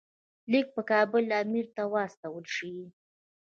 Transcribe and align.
لیک 0.51 0.67
په 0.75 0.81
کابل 0.91 1.25
امیر 1.41 1.65
ته 1.75 1.83
واستول 1.93 2.45
شي. 2.55 2.73